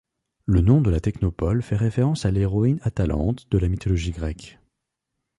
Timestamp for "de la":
0.81-0.99, 3.51-3.67